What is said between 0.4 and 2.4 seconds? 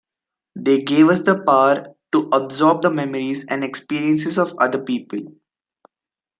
They gave us the power to